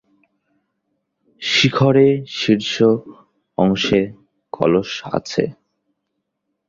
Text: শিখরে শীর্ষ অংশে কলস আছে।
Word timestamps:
শিখরে 1.41 2.07
শীর্ষ 2.37 2.75
অংশে 3.57 4.01
কলস 4.53 4.91
আছে। 5.11 5.43